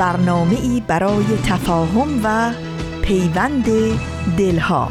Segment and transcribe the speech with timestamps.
[0.00, 2.52] برنامه ای برای تفاهم و
[3.02, 3.64] پیوند
[4.36, 4.90] دلها.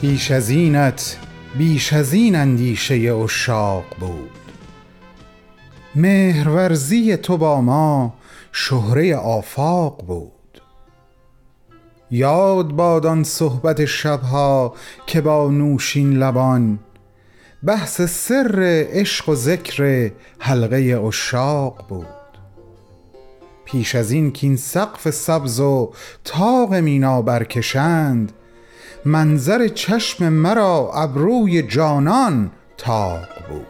[0.00, 1.18] پیش از اینت
[1.58, 4.30] بیش از این اندیشه اشاق بود.
[5.94, 8.14] مهرورزی تو با ما
[8.52, 10.39] شهره آفاق بود.
[12.10, 14.74] یاد باد آن صحبت شبها
[15.06, 16.78] که با نوشین لبان.
[17.66, 22.06] بحث سر عشق و ذکر حلقه اشاق بود.
[23.64, 25.92] پیش از این که این سقف سبز و
[26.24, 28.32] تاق مینا برکشند
[29.04, 33.66] منظر چشم مرا ابروی جانان تاق بود.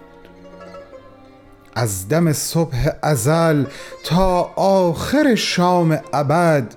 [1.75, 3.65] از دم صبح ازل
[4.05, 6.75] تا آخر شام ابد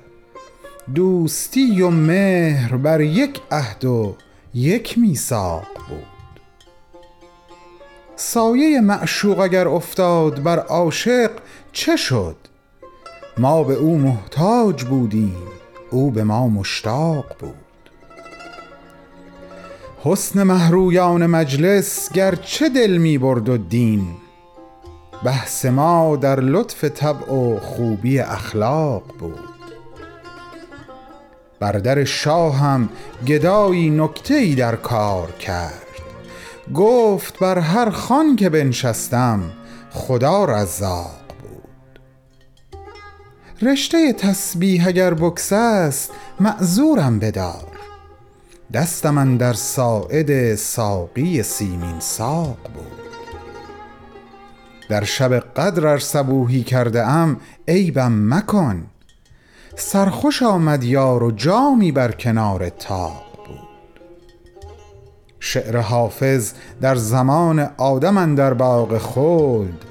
[0.96, 4.16] دوستی و مهر بر یک عهد و
[4.54, 6.42] یک میثاق بود.
[8.16, 11.32] سایه معشوق اگر افتاد بر عاشق
[11.72, 12.36] چه شد؟
[13.38, 15.48] ما به او محتاج بودیم
[15.92, 17.54] او به ما مشتاق بود.
[20.04, 24.08] حسن محرویان مجلس گرچه دل می برد و دین
[25.26, 29.63] بحث ما در لطف طبع و خوبی اخلاق بود.
[31.64, 32.90] بر در شاهم
[33.28, 35.88] گدایی نکته ای در کار کرد.
[36.74, 39.42] گفت بر هر خان که بنشستم
[39.92, 42.00] خدا رزاق بود.
[43.62, 47.78] رشته تسبیح اگر بکس است معذورم بدار.
[48.74, 53.04] دست من در ساعد ساقی سیمین ساق بود.
[54.90, 58.86] در شب قدر ار صبوحی کرده ام عیبم مکن.
[59.76, 64.00] سرخوش آمد یار و جامی بر کنار تاق بود.
[65.40, 69.86] شعر حافظ در زمان آدم در باغ خلد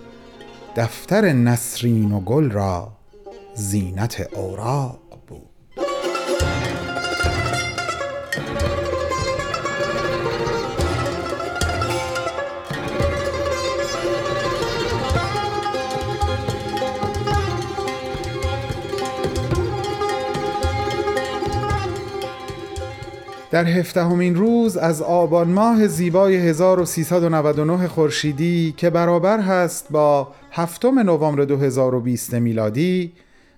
[0.76, 2.88] دفتر نسرین و گل را
[3.54, 5.01] زینت اوراق
[23.52, 31.44] در هفدهمین روز از آبان ماه زیبای 1399 خورشیدی که برابر هست با هفتم نوامبر
[31.44, 33.12] 2020 میلادی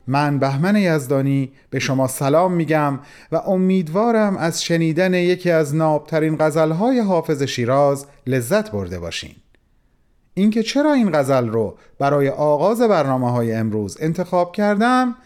[0.06, 2.99] من بهمن یزدانی به شما سلام میگم
[3.33, 9.34] و امیدوارم از شنیدن یکی از نابترین غزلهای حافظ شیراز لذت برده باشین.
[10.34, 15.16] اینکه چرا این غزل رو برای آغاز برنامه های امروز انتخاب کردم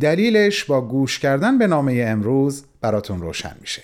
[0.00, 3.82] دلیلش با گوش کردن به نامه امروز براتون روشن میشه.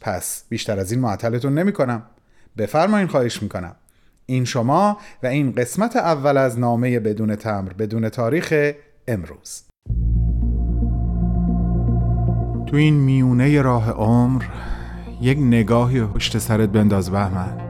[0.00, 2.02] پس بیشتر از این معطلتون نمی کنم
[2.58, 3.76] بفرمایین خواهش می‌کنم.
[4.26, 8.72] این شما و این قسمت اول از نامه بدون تمر بدون تاریخ
[9.08, 9.62] امروز.
[12.66, 14.44] تو این میونه راه عمر
[15.20, 17.69] یک نگاهی پشت سرت بنداز بهمن.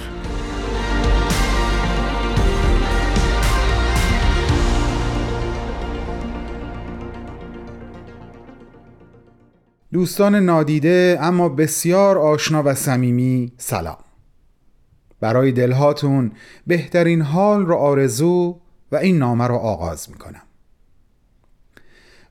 [9.93, 13.97] دوستان نادیده اما بسیار آشنا و صمیمی سلام.
[15.19, 16.31] برای دلهاتون
[16.67, 18.59] بهترین حال رو آرزو
[18.91, 20.41] و این نامه رو آغاز می‌کنم.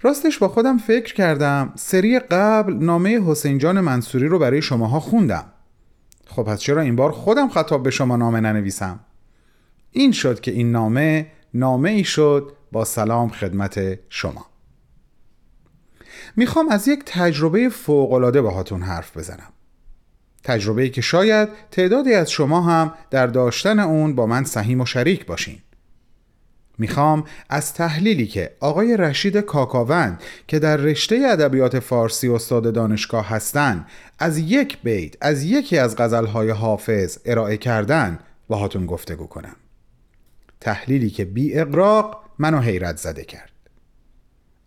[0.02, 5.44] راستش با خودم فکر کردم سری قبل نامه حسین جان منصوری رو برای شماها خوندم.
[6.26, 9.00] خب پس چرا این بار خودم خطاب به شما نامه ننویسم؟
[9.90, 14.46] این شد که این نامه نامه ای شد با سلام خدمت شما.
[16.37, 19.53] می‌خوام از یک تجربه فوقالعاده باهاتون حرف بزنم.
[20.44, 25.27] تجربه که شاید تعدادی از شما هم در داشتن اون با من سهیم و شریک
[25.27, 25.59] باشین.
[26.79, 33.87] می‌خوام از تحلیلی که آقای رشید کاکاوند که در رشته ادبیات فارسی استاد دانشگاه هستن
[34.19, 38.19] از یک بیت از یکی از غزلهای حافظ ارائه کردن
[38.49, 39.56] باهاتون گفتگو کنم.
[40.61, 43.50] تحلیلی که بی اقراق منو حیرت زده کرد.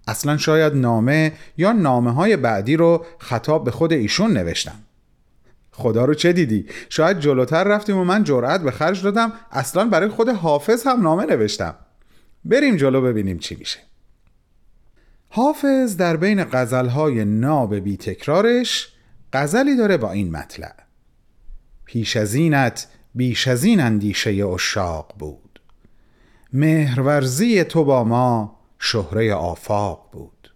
[0.07, 4.79] اصلا شاید نامه یا نامه های بعدی رو خطاب به خود ایشون نوشتم.
[5.71, 10.09] خدا رو چه دیدی؟ شاید جلوتر رفتیم و من جرأت به خرج دادم اصلا برای
[10.09, 11.75] خود حافظ هم نامه نوشتم.
[12.45, 13.79] بریم جلو ببینیم چی میشه.
[15.29, 18.93] حافظ در بین غزلهای ناب بی تکرارش
[19.33, 20.73] غزلی داره با این مطلع.
[21.85, 25.59] پیش از اینت بیش از این اندیشه اشاق بود.
[26.53, 30.53] مهرورزی تو با ما شهره آفاق بود.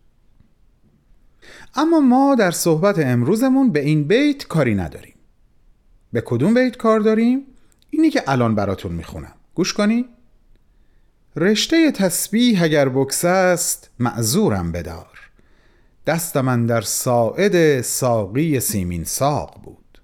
[1.75, 5.15] اما ما در صحبت امروزمون به این بیت کاری نداریم.
[6.13, 7.41] به کدوم بیت کار داریم؟
[7.89, 9.33] اینی که الان براتون می‌خونم.
[9.55, 10.05] گوش کنی؟
[11.35, 15.19] رشته تسبیح اگر بکس است معذورم بدار.
[16.07, 20.01] دست من در ساعد ساقی سیمین ساق بود.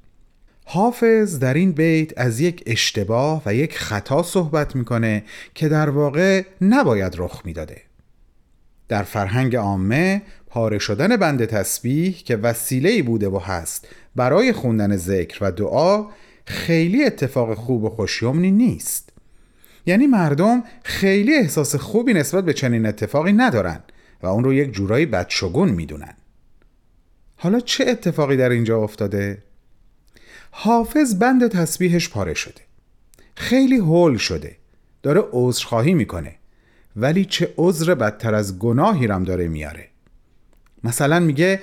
[0.66, 5.24] حافظ در این بیت از یک اشتباه و یک خطا صحبت می‌کنه
[5.54, 7.82] که در واقع نباید رخ می‌داده.
[8.94, 15.38] در فرهنگ عامه پاره شدن بند تسبیح که وسیله‌ای بوده و هست برای خوندن ذکر
[15.42, 16.06] و دعا
[16.46, 19.10] خیلی اتفاق خوب و خوشیومنی نیست.
[19.86, 23.80] یعنی مردم خیلی احساس خوبی نسبت به چنین اتفاقی ندارن
[24.24, 26.14] و اون رو یک جورایی بدشگون می‌دونن.
[27.36, 29.44] حالا چه اتفاقی در اینجا افتاده؟
[30.52, 32.62] حافظ بند تسبیحش پاره شده.
[33.36, 34.58] خیلی هول شده.
[35.04, 36.36] داره عذرخواهی می‌کنه.
[36.96, 39.88] ولی چه عذر بدتر از گناهی رم داره میاره.
[40.84, 41.62] مثلا میگه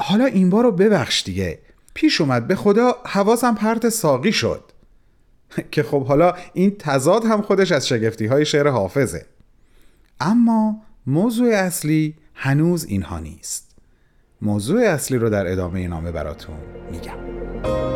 [0.00, 1.58] حالا این بار رو ببخش دیگه.
[1.94, 4.64] پیش اومد به خدا حواسم پرت ساقی شد.
[5.72, 9.26] که خب حالا این تضاد هم خودش از شگفتی های شعر حافظه.
[10.20, 13.76] اما موضوع اصلی هنوز اینها نیست.
[14.42, 16.56] موضوع اصلی رو در ادامه نامه براتون
[16.90, 17.87] میگم.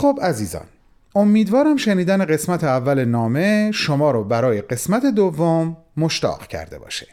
[0.00, 0.64] خب عزیزان
[1.14, 7.06] امیدوارم شنیدن قسمت اول نامه شما رو برای قسمت دوم مشتاق کرده باشه.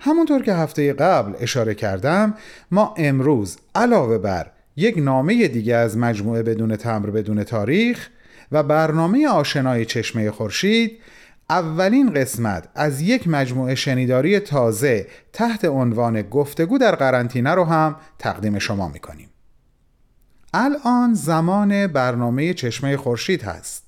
[0.00, 2.34] همونطور که هفته قبل اشاره کردم
[2.70, 8.08] ما امروز علاوه بر یک نامه دیگه از مجموعه بدون تمر بدون تاریخ
[8.52, 10.98] و برنامه آشنای چشمه خورشید
[11.50, 18.58] اولین قسمت از یک مجموعه شنیداری تازه تحت عنوان گفتگو در قرنطینه رو هم تقدیم
[18.58, 19.31] شما می‌کنیم.
[20.54, 23.82] الان زمان برنامه چشمه خورشید هست.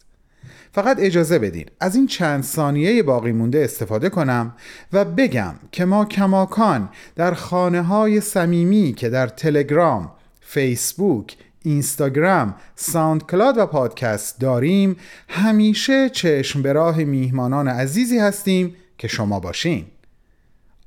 [0.72, 4.54] فقط اجازه بدین از این چند ثانیه باقی مونده استفاده کنم
[4.92, 13.58] و بگم که ما کماکان در خانه های صمیمی که در تلگرام، فیسبوک، اینستاگرام، SoundCloud
[13.58, 14.96] و پادکست داریم
[15.28, 19.86] همیشه چشم به راه میهمانان عزیزی هستیم که شما باشین.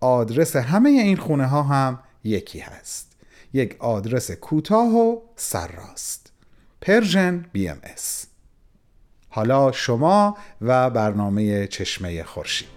[0.01, 3.16] آدرس همه این خونه ها هم یکی هست.
[3.53, 6.31] یک آدرس کوتاه و سرراست
[6.81, 8.25] Persian BMS.
[9.29, 12.76] حالا شما و برنامه چشمه خورشید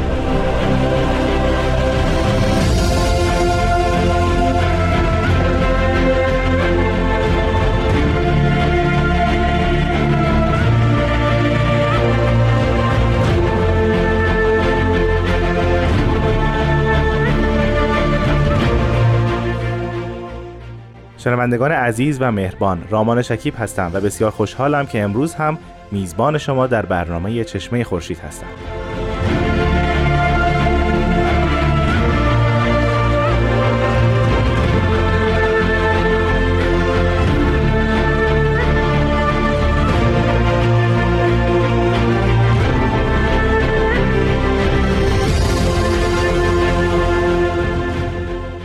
[21.23, 25.57] شنوندگان عزیز و مهربان رامان شکیب هستم و بسیار خوشحالم که امروز هم
[25.91, 28.90] میزبان شما در برنامه چشمه خورشید هستم.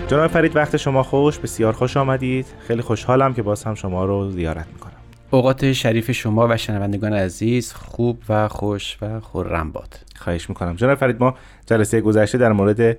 [0.08, 2.46] جناب فرید وقت شما خوش بسیار خوش آمدید.
[2.66, 4.92] خیلی خوشحالم که باز هم شما رو زیارت می‌کنم.
[5.30, 9.98] اوقات شریف شما و شنوندگان عزیز خوب و خوش و خورم باد.
[10.16, 10.74] خواهش می‌کنم.
[10.76, 11.34] جناب فرید ما
[11.66, 12.98] جلسه گذشته در مورد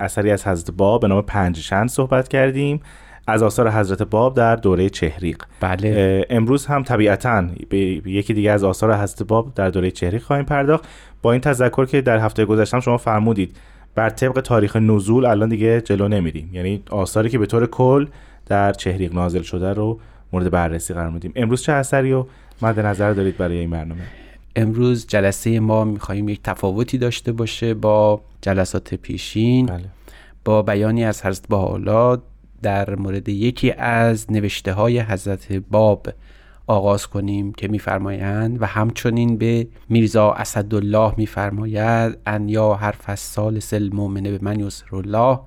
[0.00, 2.80] اثری از حضرت باب به نام پنج شند صحبت کردیم.
[3.26, 5.42] از آثار حضرت باب در دوره چهریق.
[5.60, 6.26] بله.
[6.30, 10.84] امروز هم طبیعتا به یکی دیگه از آثار حضرت باب در دوره چهریق خواهیم پرداخت.
[11.22, 13.56] با این تذکر که در هفته گذشته شما فرمودید
[13.94, 18.06] بر طبق تاریخ نزول الان دیگه جلو نمیدیم یعنی آثاری که به طور کل
[18.46, 20.00] در چهریق نازل شده رو
[20.32, 21.32] مورد بررسی قرار میدیم.
[21.36, 22.26] امروز چه اثری رو
[22.62, 24.00] مد نظر دارید برای این برنامه؟
[24.56, 29.84] امروز جلسه ما می‌خواهیم یک تفاوتی داشته باشه با جلسات پیشین بله.
[30.44, 32.18] با بیانی از حضرت بحالا
[32.62, 36.08] در مورد یکی از نوشته های حضرت باب.
[36.66, 43.60] آغاز کنیم که میفرمایند و همچنین به میرزا اسدالله میفرماید ان یا حرف از سال
[43.92, 45.40] مؤمنه به من یسر الله.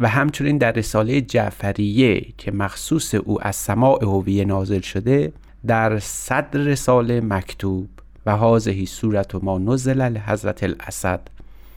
[0.00, 5.32] و همچنین در رساله جعفریه که مخصوص او از سماع هویه نازل شده
[5.66, 7.88] در صدر رساله مکتوب
[8.26, 11.20] و حاضهی صورت ما نزل حضرت الاسد.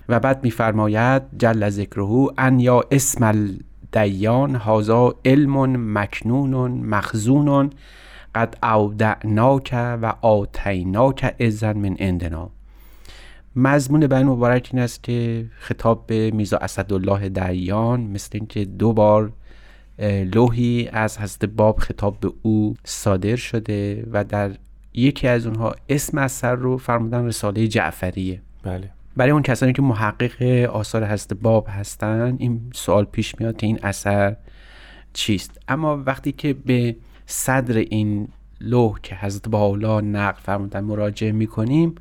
[0.09, 7.69] و بعد میفرماید جل ذکره ان یا اسم الدیان هازا علم مکنون مخزون
[8.35, 12.49] قد اودعناک و آتیناک ازن من عندنا.
[13.55, 19.31] مضمون بیان مبارک این است که خطاب به میزا اسدالله دیان مثل اینکه دو بار
[20.33, 24.51] لوحی از حضرت باب خطاب به او صادر شده و در
[24.93, 28.41] یکی از اونها اسم اثر رو فرمودن رساله جعفریه.
[28.63, 28.89] بله.
[29.15, 33.79] برای اون کسانی که محقق آثار حضرت باب هستن این سوال پیش میاد که این
[33.83, 34.35] اثر
[35.13, 36.95] چیست؟ اما وقتی که به
[37.25, 38.27] صدر این
[38.61, 41.95] لوح که حضرت بهاءالله نقل فرمودن مراجعه می‌کنیم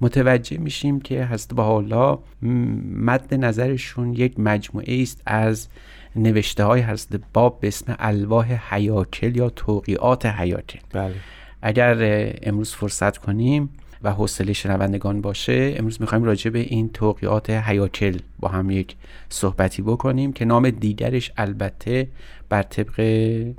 [0.00, 5.68] متوجه میشیم که حضرت بهاءالله مد نظرشون یک مجموعه است از
[6.16, 10.78] نوشته های حضرت باب به اسم الواح حیاکل یا توقیات حیاکل.
[10.92, 11.14] بله.
[11.62, 11.96] اگر
[12.42, 13.68] امروز فرصت کنیم
[14.02, 18.96] و حوصله شنوندگان باشه امروز می‌خوایم راجع به این توقیات حیاکل با هم یک
[19.28, 22.08] صحبتی بکنیم که نام دیگرش البته
[22.48, 23.00] بر طبق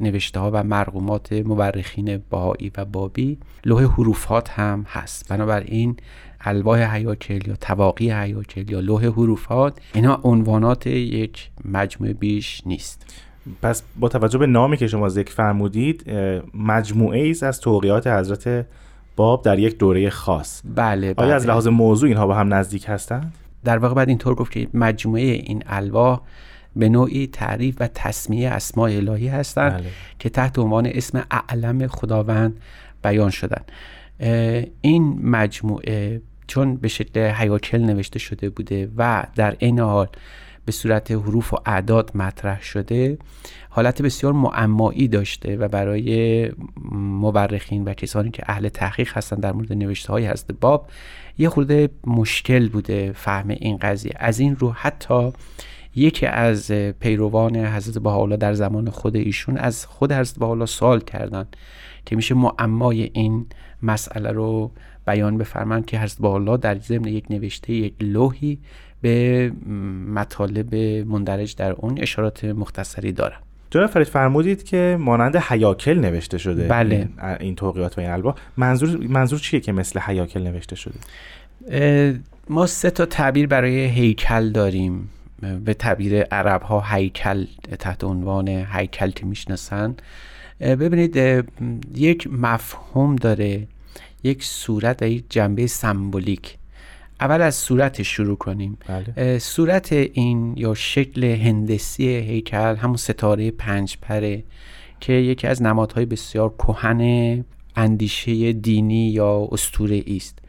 [0.02, 5.30] نوشته ها و مرقومات مورخین باهایی و بابی لوح حروفات هم هست.
[5.30, 5.98] بنابراین
[6.42, 13.24] الواح حیاکل یا تواقی حیاکل یا لوح حروفات اینا عنوانات یک مجموعه بیش نیست.
[13.62, 16.12] پس با توجه به نامی که شما ذکر فرمودید
[16.54, 18.66] مجموعه ای از توقیات حضرت
[19.18, 21.52] باب در یک دوره خاص بله, آیا از بله.
[21.52, 23.34] لحاظ موضوع اینها با هم نزدیک هستند
[23.64, 26.22] در واقع بعد اینطور گفت که مجموعه این الواح
[26.76, 29.90] به نوعی تعریف و تسمیه اسماء الهی هستند بله.
[30.20, 32.60] که تحت عنوان اسم اعلم خداوند
[33.04, 33.62] بیان شدن
[34.82, 40.08] این مجموعه چون به شکل حیاکل نوشته شده بوده و در این حال
[40.68, 43.18] به صورت حروف و اعداد مطرح شده
[43.70, 46.52] حالت بسیار معمایی داشته و برای
[46.92, 50.90] مورخین و کسانی که اهل تحقیق هستن در مورد نوشته های حضرت باب
[51.38, 54.14] یه خورده مشکل بوده فهم این قضیه.
[54.16, 55.32] از این رو حتی
[55.96, 61.46] یکی از پیروان حضرت بهاءالله در زمان خود ایشون از خود حضرت بهاءالله سوال کردن
[62.06, 63.46] که میشه معمای این
[63.84, 64.72] مسئله رو
[65.08, 68.60] بیان بفرمند که حضرت بهاءالله در ضمن یک نوشته یک لوحی
[69.02, 69.52] به
[70.14, 70.76] مطالب
[71.08, 73.38] مندرج در اون اشارات مختصری دارن
[73.70, 76.96] جناب فرید فرمودید که مانند حیاکل نوشته شده بله.
[76.96, 81.00] این, این توقیات و این الواح منظور منظور چیه که مثل حیاکل نوشته شده؟
[82.50, 85.10] ما سه تا تعبیر برای هیکل داریم.
[85.66, 87.46] به تعبیر عرب ها هیکل
[87.80, 89.96] تحت عنوان هیکل که می‌شناسن.
[90.60, 91.46] ببینید
[91.96, 93.68] یک مفهوم داره
[94.24, 96.57] یک صورت و یک جنبه سمبولیک.
[97.20, 99.40] اول از صورت شروع کنیم بله.
[99.40, 104.44] صورت این یا شکل هندسی هیکل همون ستاره پنج پره
[105.00, 107.46] که یکی از نمادهای بسیار کهن
[107.76, 110.40] اندیشه دینی یا اسطوره است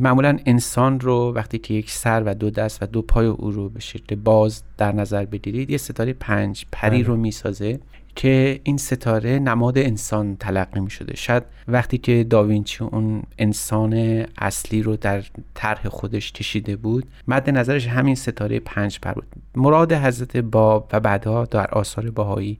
[0.00, 3.68] معمولا انسان رو وقتی که یک سر و دو دست و دو پای او رو
[3.68, 7.80] به شکل باز در نظر بگیرید یه ستاره پنج پری رو می‌سازه
[8.14, 13.94] که این ستاره نماد انسان تلقی می شده شاید وقتی که داوینچی اون انسان
[14.38, 15.24] اصلی رو در
[15.54, 19.26] طرح خودش کشیده بود مد نظرش همین ستاره پنج پر بود.
[19.56, 22.58] مراد حضرت باب و بعدها در آثار باهایی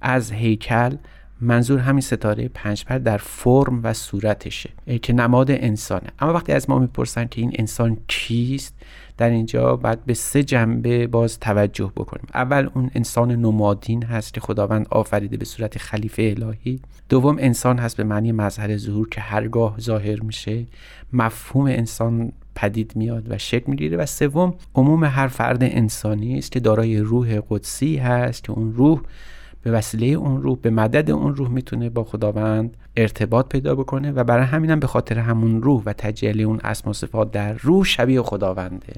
[0.00, 0.96] از هیکل
[1.40, 4.70] منظور همین ستاره پنج پر در فرم و صورتشه
[5.02, 6.06] که نماد انسانه.
[6.18, 8.74] اما وقتی از ما می‌پرسن که این انسان کیست
[9.18, 12.26] در اینجا باید به سه جنبه باز توجه بکنیم.
[12.34, 16.80] اول اون انسان نمادین هست که خداوند آفریده به صورت خلیفه الهی.
[17.08, 20.66] دوم انسان هست به معنی مظهر ظهور که هرگاه ظاهر میشه
[21.12, 23.96] مفهوم انسان پدید میاد و شکل می‌گیره.
[23.96, 29.00] و سوم عموم هر فرد انسانی است که دارای روح قدسی هست که اون روح
[29.66, 34.24] به وسیله اون روح به مدد اون روح می‌تونه با خداوند ارتباط پیدا بکنه و
[34.24, 38.22] برای همینم به خاطر همون روح و تجلی اون اسم و صفات در روح شبیه
[38.22, 38.92] خداونده.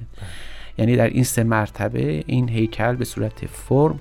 [0.78, 3.98] یعنی در این سه مرتبه این هیکل به صورت فرم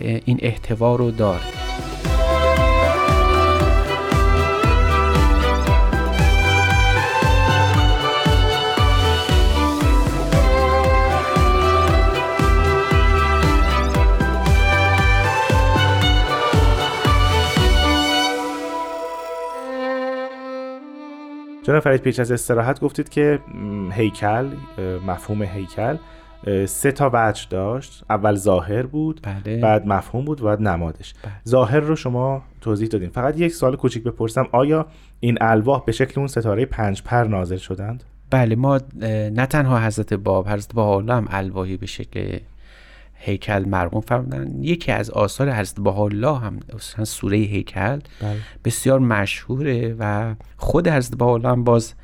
[0.00, 2.15] این احتوا رو داره.
[21.66, 23.38] جناب فرید پیش از استراحت گفتید که
[23.90, 24.46] هیکل
[25.06, 25.96] مفهوم هیکل
[26.66, 28.04] سه تا وجه داشت.
[28.10, 29.60] اول ظاهر بود بله.
[29.60, 31.14] بعد مفهوم بود و بعد نمادش.
[31.22, 31.32] بله.
[31.48, 33.10] ظاهر رو شما توضیح دادین.
[33.10, 34.48] فقط یک سوال کوچیک بپرسم.
[34.52, 34.86] آیا
[35.20, 40.14] این الواح به شکل اون ستاره پنج پر نازل شدند؟ بله ما نه تنها حضرت
[40.14, 42.38] باب حضرت با هم الواحی به شکل
[43.18, 44.62] هیکل مرقوم فرمودن.
[44.62, 46.60] یکی از آثار حضرت الله هم
[47.04, 48.36] سوره هیکل بله.
[48.64, 51.94] بسیار مشهوره و خود حضرت الله هم باز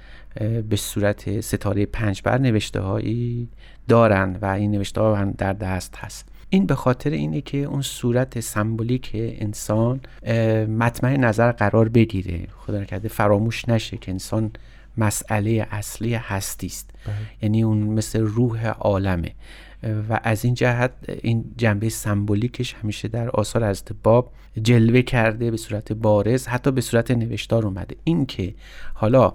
[0.68, 3.48] به صورت ستاره پنج بر نوشته هایی
[3.88, 6.28] دارن و این نوشته ها هم در دست هست.
[6.48, 10.00] این به خاطر اینه که اون صورت سمبولیک انسان
[10.66, 12.46] مطمع نظر قرار بگیره.
[12.56, 14.50] خدا کرده فراموش نشه که انسان
[14.98, 16.90] مسئله اصلی هستی است
[17.42, 19.30] یعنی اون مثل روح عالمه.
[19.82, 25.56] و از این جهت این جنبه سمبولیکش همیشه در آثار از باب جلوه کرده به
[25.56, 27.96] صورت بارز حتی به صورت نوشتار اومده.
[28.04, 28.54] این که
[28.94, 29.34] حالا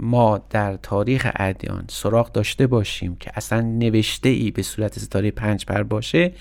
[0.00, 5.66] ما در تاریخ ادیان سراغ داشته باشیم که اصلا نوشته ای به صورت ستاره پنج
[5.66, 6.32] پر باشه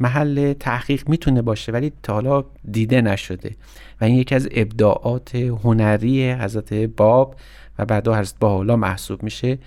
[0.00, 3.56] محل تحقیق می‌تونه باشه ولی تا حالا دیده نشده.
[4.00, 7.36] و این یکی از ابداعات هنری حضرت باب
[7.78, 9.58] و بعدا حضرت حالا محسوب میشه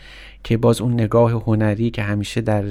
[0.43, 2.63] که باز اون نگاه هنری که همیشه در,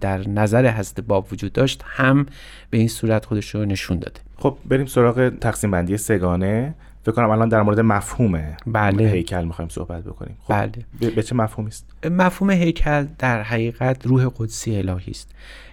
[0.00, 2.26] در نظر حضرت باب وجود داشت هم
[2.70, 4.20] به این صورت خودش رو نشون داده.
[4.36, 6.74] خب بریم سراغ تقسیم بندی سگانه.
[7.02, 9.04] فکر کنم الان در مورد مفهوم بله.
[9.04, 10.36] هیکل می‌خوایم صحبت بکنیم.
[10.42, 10.72] خب بله.
[11.00, 15.30] به, به چه مفهومی است؟ مفهوم هیکل در حقیقت روح قدسی الهی است.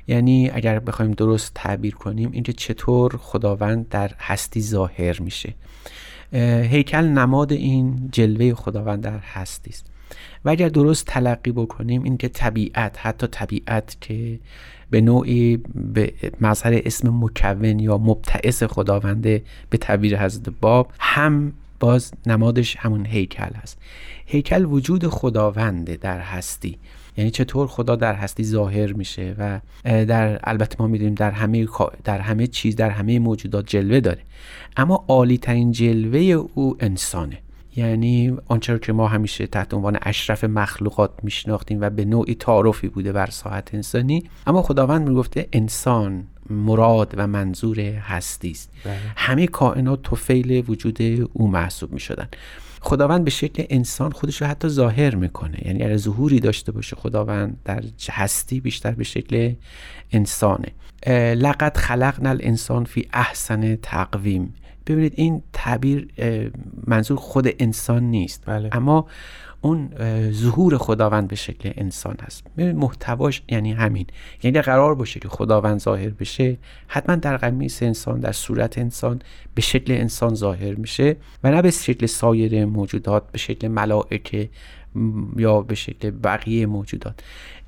[0.07, 5.53] یعنی اگر بخوایم درست تعبیر کنیم اینکه چطور خداوند در هستی ظاهر میشه.
[6.33, 9.85] هیکل نماد این جلوه خداوند در هستی است.
[10.45, 14.39] و اگر درست تلقی بکنیم این که طبیعت حتی طبیعت که
[14.89, 22.11] به نوعی به مظهر اسم مکون یا مبتعث خداونده به تعبیر حضرت باب هم باز
[22.25, 23.77] نمادش همون هیکل هست.
[24.25, 26.77] هیکل وجود خداونده در هستی.
[27.19, 31.67] یعنی چطور خدا در هستی ظاهر میشه و در البته ما می‌دونیم در همه
[32.03, 34.21] در همه چیز در همه موجودات جلوه داره.
[34.77, 36.19] اما عالی ترین جلوه
[36.53, 37.37] او انسانه.
[37.75, 43.11] یعنی آنچه که ما همیشه تحت عنوان اشرف مخلوقات میشناختیم و به نوعی تعارفی بوده
[43.11, 44.23] بر ساحت انسانی.
[44.47, 48.69] اما خداوند می‌گفته انسان مراد و منظور هستی است.
[48.85, 48.95] بله.
[49.15, 50.97] همه کائنات توفیل وجود
[51.33, 52.27] او محسوب می شدن
[52.81, 55.67] خداوند به شکل انسان خودش رو حتی ظاهر می‌کنه.
[55.67, 59.53] یعنی اگر ظهوری داشته باشه خداوند در هستی بیشتر به شکل
[60.11, 60.67] انسانه.
[61.35, 64.53] لقد خلقنا الانسان فی احسن تقویم.
[64.87, 66.07] ببینید این تعبیر
[66.87, 68.43] منظور خود انسان نیست.
[68.45, 68.69] بله.
[68.71, 69.07] اما
[69.61, 69.89] اون
[70.31, 72.47] ظهور خداوند به شکل انسان هست.
[72.57, 74.07] محتواش یعنی همین.
[74.43, 79.21] یعنی قرار باشه که خداوند ظاهر بشه حتما در قمیص انسان در صورت انسان
[79.55, 84.49] به شکل انسان ظاهر میشه و نه به شکل سایر موجودات به شکل ملائکه
[85.37, 87.19] یا به شکل بقیه موجودات.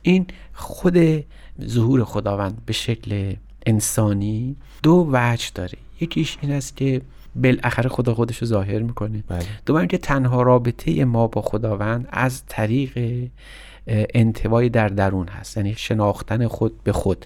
[0.02, 1.26] این خود
[1.66, 5.78] ظهور خداوند به شکل انسانی دو وجه داره.
[6.02, 7.02] یکیش این است که
[7.36, 9.24] بالاخره خدا خودش رو ظاهر می‌کنه.
[9.28, 9.46] بله.
[9.66, 13.28] دوم که تنها رابطه ما با خداوند از طریق
[13.88, 15.58] انتوای در درون هست.
[15.58, 17.26] یعنی شناختن خود به خود.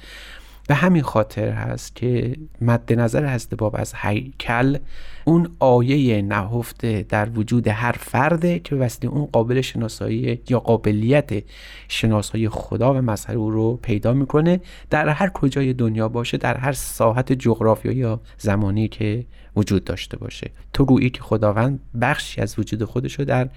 [0.68, 4.78] به همین خاطر هست که مد نظر هست باب از هیکل
[5.26, 11.44] اون آیه نهفته در وجود هر فرده که وسیله اون قابل شناسایی یا قابلیت
[11.88, 16.72] شناسایی خدا و مظهر او رو پیدا می‌کنه در هر کجای دنیا باشه در هر
[16.72, 19.26] ساحت جغرافیایی یا زمانی که
[19.56, 20.52] وجود داشته باشه.
[20.74, 23.50] تو گویی که خداوند بخشی از وجود خودش رو در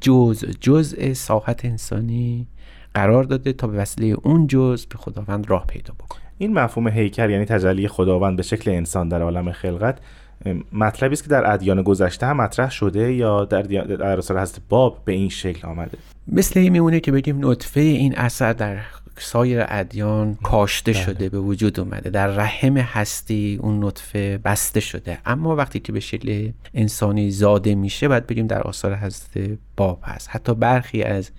[0.00, 2.46] جزء جزء ساحت انسانی
[2.94, 6.25] قرار داده تا به وسیله اون جزء به خداوند راه پیدا بکنه.
[6.38, 9.98] این مفهوم هیکل یعنی تجلی خداوند به شکل انسان در عالم خلقت
[10.72, 14.98] مطلبی است که در ادیان گذشته هم مطرح شده یا در در اثر حضرت باب
[15.04, 15.98] به این شکل آمده.
[16.28, 18.78] مثل این میمونه که بگیم نطفه این اثر در
[19.18, 21.02] سایر ادیان کاشته بله.
[21.02, 22.10] شده به وجود اومده.
[22.10, 25.18] در رحم هستی اون نطفه بسته شده.
[25.26, 30.28] اما وقتی که به شکل انسانی زاده میشه باید بگیم در آثار حضرت باب هست.
[30.30, 31.30] حتی برخی از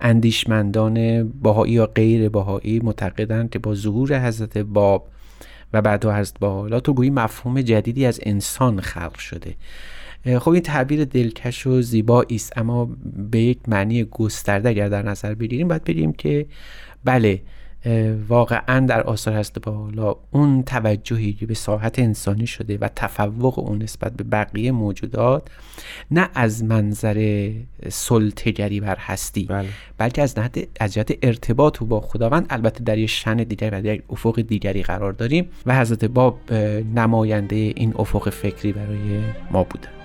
[0.00, 5.08] اندیشمندان باهایی یا غیر باهایی معتقدند که با ظهور حضرت باب
[5.72, 9.54] و بعد از بالا تو گویی مفهوم جدیدی از انسان خلق شده.
[10.38, 12.90] خب این تعبیر دلکش و زیبایی است اما
[13.30, 16.46] به یک معنی گسترده اگر در نظر بگیریم باید بگیم که
[17.06, 17.40] بله
[18.28, 23.82] واقعا در آثار هست بالا اون توجهی که به ساحت انسانی شده و تفوق اون
[23.82, 25.42] نسبت به بقیه موجودات
[26.10, 27.50] نه از منظر
[27.88, 29.68] سلطگری بر هستی بله.
[29.98, 33.94] بلکه از نهت از جهت ارتباط با خداوند البته در یک شن دیگر و در
[33.94, 36.52] یک افق دیگری قرار داریم و حضرت باب
[36.94, 39.95] نماینده این افق فکری برای ما بودن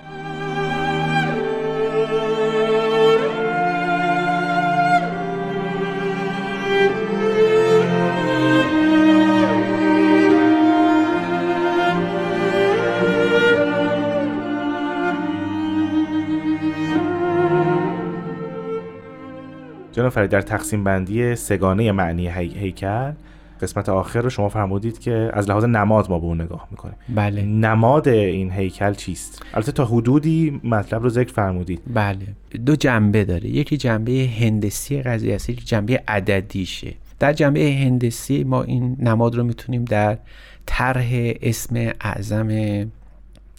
[20.02, 22.48] جناب فرید در تقسیم بندی سگانه معنی هی...
[22.48, 23.12] هیکل.
[23.60, 26.94] قسمت آخر رو شما فرمودید که از لحاظ نماد ما به اون نگاه می‌کنیم.
[27.14, 27.42] بله.
[27.42, 31.80] نماد این هیکل چیست؟ البته تا حدودی مطلب رو ذکر فرمودید.
[31.94, 32.26] بله.
[32.66, 33.46] دو جنبه داره.
[33.46, 36.94] یکی جنبه هندسی قضیه است یکی جنبه عددیشه.
[37.18, 40.18] در جنبه هندسی ما این نماد رو می‌تونیم در
[40.66, 41.10] طرح
[41.42, 42.50] اسم اعظم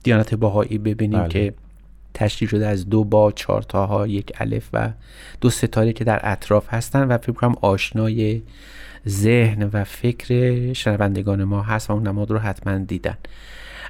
[0.03, 1.29] دیانت باهایی ببینیم بله.
[1.29, 1.53] که
[2.13, 4.89] تشکیل شده از دو با چهار تاها یک الف و
[5.41, 8.41] دو ستاره که در اطراف هستن و فکر کنم آشنای
[9.07, 13.17] ذهن و فکر شنوندگان ما هست و اون نماد رو حتما دیدن.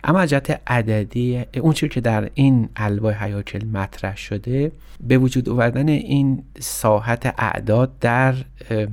[0.04, 4.72] اما جهت عددی اون چیزی که در این الواح حیاکل مطرح شده
[5.08, 8.36] به وجود آوردن این ساحت اعداد در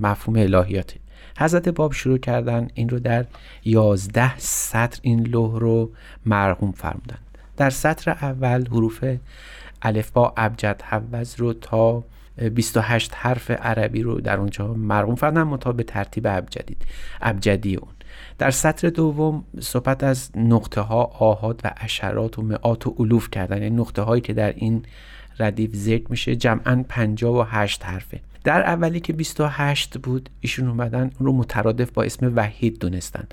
[0.00, 0.96] مفهوم الهیاته.
[1.38, 3.24] حضرت باب شروع کردن این رو در
[3.64, 5.90] یازده سطر این لوح رو
[6.26, 7.18] مرقوم فرمودن.
[7.60, 9.04] در سطر اول حروف
[9.82, 12.04] الفبا ابجد حوز رو تا
[12.54, 16.76] 28 حرف عربی رو در اونجا مرقوم فرمودن مطابق ترتیب ابجدی
[17.22, 17.90] ابجدی اون.
[18.38, 23.62] در سطر دوم صحبت از نقطه ها آهاد و اشرات و مئات و الوف کردن.
[23.62, 24.82] یعنی نقطه هایی که در این
[25.38, 28.20] ردیف ذکر میشه جمعا 58 حرفه.
[28.44, 33.26] در اولی که 28 بود ایشون اومدن رو مترادف با اسم وحید دونستن.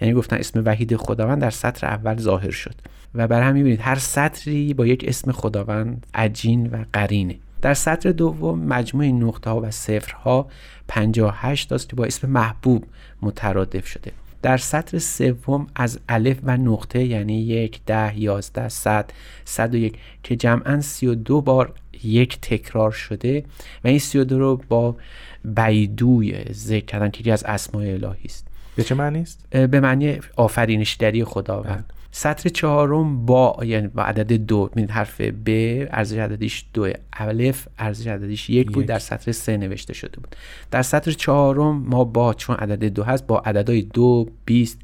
[0.00, 2.74] یعنی گفتن اسم وحید خداوند در سطر اول ظاهر شد.
[3.14, 7.36] و بر همین می‌بینید هر سطری با یک اسم خداوند عجین و قرینه.
[7.62, 10.48] در سطر دوم مجموع نقطه ها و صفرها
[10.88, 12.84] 58 است که با اسم محبوب
[13.22, 14.12] مترادف شده.
[14.42, 19.10] در سطر سوم از الف و نقطه یعنی یک ده یازده صد
[19.44, 23.44] صد و یک که جمعا سی و دو بار یک تکرار شده
[23.84, 24.96] و این سی و دو رو با
[25.44, 28.46] بیدوی ذکر کردن که از اسماء الهی است.
[28.76, 31.92] به چه معنی است؟ به معنی آفرینشگری خداوند.
[32.18, 35.48] سطر چهارم با یعنی با عدد دو می‌بینید حرف ب
[35.90, 38.86] ارزش عددیش دو الف ارزش عددیش یک بود.
[38.86, 40.36] در سطر سه نوشته شده بود
[40.70, 44.78] در سطر چهارم ما با چون عدد دو هست با عددهای دو بیست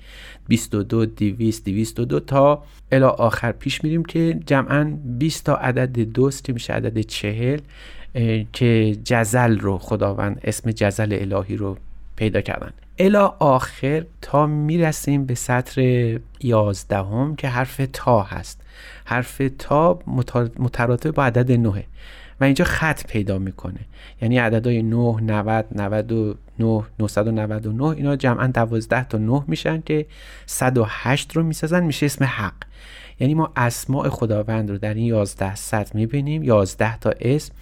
[0.48, 5.44] بیست و دو دیویست دیویست و دو تا الی آخر پیش میریم که جمعا 20
[5.44, 7.60] تا عدد دوست که میشه عدد چهل
[8.52, 11.76] که جزل رو خداوند اسم جزل الهی رو
[12.16, 15.80] پیدا کردن الا آخر تا می‌رسیم به سطر
[16.40, 18.60] یازدهم که حرف تا هست.
[19.04, 19.98] حرف تا
[20.58, 21.84] مترادف با عدد نهه
[22.40, 23.80] و اینجا خط پیدا می‌کنه.
[24.22, 30.06] یعنی عددهای 9 90 99 999 اینا جمعا 12 تا 9 میشن که
[30.46, 32.54] 108 رو می‌سازن میشه اسم حق.
[33.20, 36.42] یعنی ما اسماء خداوند رو در این 11 سطر می‌بینیم.
[36.42, 37.52] 11 تا اسم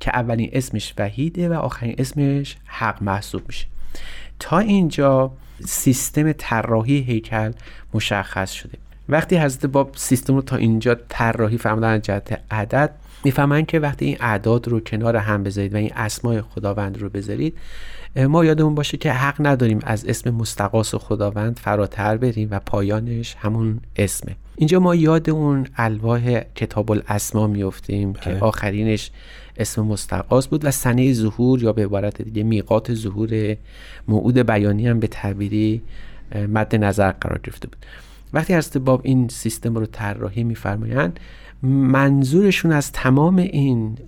[0.00, 3.66] که اولین اسمش وحیده و آخرین اسمش حق محسوب میشه.
[4.44, 5.30] تا اینجا
[5.66, 7.52] سیستم طراحی هیکل
[7.94, 8.78] مشخص شده.
[9.08, 12.90] وقتی حضرت باب سیستم رو تا اینجا طراحی فرمودن جهت عدد
[13.24, 17.58] می‌فهمن که وقتی این اعداد رو کنار هم بذارید و این اسمای خداوند رو بذارید
[18.16, 23.80] ما یادمون باشه که حق نداریم از اسم مستقاس خداوند فراتر بریم و پایانش همون
[23.96, 28.40] اسمه اینجا ما یاد اون الواح کتاب الاسما میفتیم که بله.
[28.40, 29.10] آخرینش
[29.56, 33.56] اسم مستقاس بود و سنه ظهور یا به عبارت دیگه میقات ظهور
[34.08, 35.82] موعود بیانی هم به تعبیری
[36.48, 37.86] مد نظر قرار گرفته بود
[38.32, 41.20] وقتی حضرت باب این سیستم رو طراحی میفرمایند
[41.64, 43.98] منظورشون از تمام این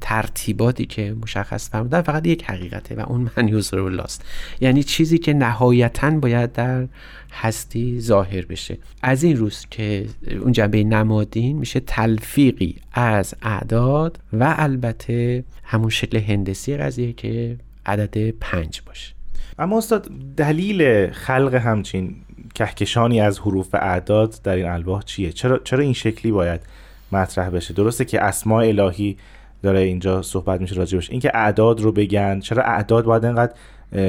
[0.00, 4.24] ترتیباتی که مشخص فرمودن فقط یک حقیقته و اون من یوزر است
[4.60, 6.86] یعنی چیزی که نهایتا باید در
[7.32, 8.78] هستی ظاهر بشه.
[9.02, 10.06] از این روز که
[10.40, 18.30] اون جنبه نمادین میشه تلفیقی از اعداد و البته همون شکل هندسی قضیه که عدد
[18.30, 19.14] پنج باشه.
[19.58, 22.16] اما استاد دلیل خلق همچین
[22.54, 26.60] کهکشانی از حروف و اعداد در این الواح چیه؟ چرا چرا این شکلی باید
[27.12, 27.74] مطرح بشه.
[27.74, 29.16] درسته که اسماء الهی
[29.62, 33.54] داره اینجا صحبت میشه راجبش اینکه اعداد رو بگن چرا اعداد باید انقدر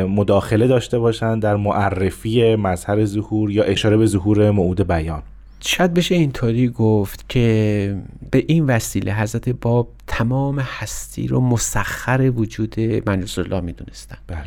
[0.05, 5.21] مداخله داشته باشن در معرفی مظهر ظهور یا اشاره به ظهور موعود بیان؟
[5.59, 7.97] شاید بشه اینطوری گفت که
[8.31, 14.17] به این وسیله حضرت باب تمام هستی رو مسخر وجود منیوس الله می‌دونستن.
[14.27, 14.43] بله.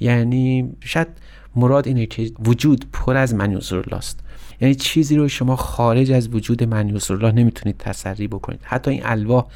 [0.00, 1.08] یعنی شاید
[1.56, 4.20] مراد اینه که وجود پر از منیوس الله است.
[4.60, 8.60] یعنی چیزی رو شما خارج از وجود منیوس الله نمی‌تونید تسری بکنید.
[8.62, 9.46] حتی این الواح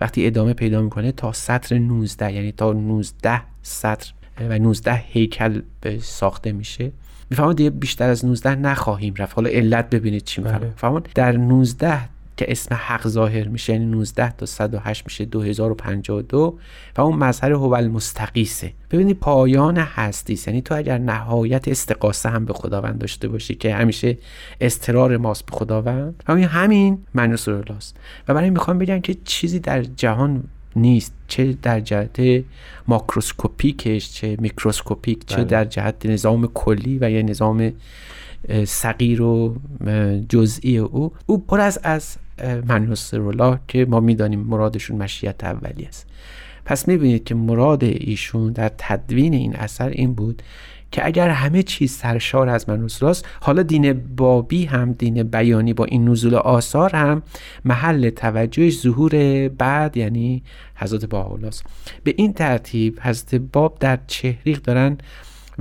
[0.00, 5.62] وقتی ادامه پیدا می‌کنه تا سطر 19 یعنی تا 19 سطر و 19 هیکل
[6.00, 6.92] ساخته میشه.
[7.30, 9.34] میفهمون دیگه بیشتر از 19 نخواهیم رفت.
[9.34, 11.98] حالا علت ببینید چی میفهمون در 19
[12.40, 16.58] که اسم حق ظاهر میشه یعنی 19 تا 108 میشه 2052
[16.96, 18.72] و اون مظهر هو المستقیسه.
[18.90, 24.18] ببینید پایان هستی یعنی تو اگر نهایت استقاسه هم به خداوند داشته باشی که همیشه
[24.60, 27.48] استرار ماست به خداوند همین همین معنی است
[28.28, 30.44] و برای می‌خوام بگم که چیزی در جهان
[30.76, 31.12] نیست.
[31.28, 32.44] چه در جهت
[32.88, 35.44] ماکروسکوپیکش چه میکروسکوپیک چه بله.
[35.44, 37.72] در جهت نظام کلی و یا نظام
[38.64, 39.56] صغیر و
[40.28, 41.12] جزئی او.
[41.26, 42.16] او پر از از
[42.68, 46.06] منوسرولا که ما می‌دانیم مرادشون مشیت اولی است.
[46.64, 50.42] پس می‌بینید که مراد ایشون در تدوین این اثر این بود
[50.92, 56.08] که اگر همه چیز سرشار از منوسراست حالا دین بابی هم دین بیانی با این
[56.08, 57.22] نزول آثار هم
[57.64, 60.42] محل توجهش ظهور بعد یعنی
[60.76, 61.64] حضرت باولاست
[62.04, 64.98] به این ترتیب حضرت باب در چهریق دارن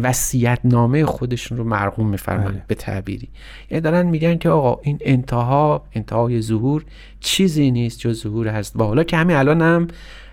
[0.04, 2.64] وسیعت نامه خودشون رو مرغوم میفرمایند بله.
[2.68, 3.30] به تعبیری.
[3.72, 6.86] یعنی دارن میگن که آقا این انتها انتهای ظهور
[7.20, 8.78] چیزی نیست جز ظهور هست.
[8.78, 9.88] با حالا که همین الان هم